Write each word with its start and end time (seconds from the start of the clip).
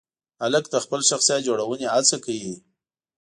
هلک 0.41 0.65
د 0.73 0.75
خپل 0.83 0.99
شخصیت 1.09 1.39
جوړونې 1.47 1.87
هڅه 1.95 2.15
کوي. 2.25 2.53